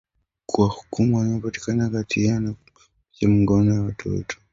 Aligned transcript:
kuwahukumu 0.45 1.17
waliopatikana 1.17 1.89
na 1.89 1.97
hatia 1.97 2.31
ya 2.31 2.39
kuwa 2.39 2.41
na 2.41 2.53
picha 2.53 2.85
za 3.19 3.29
ngono 3.33 3.75
za 3.75 3.81
watoto 3.81 4.37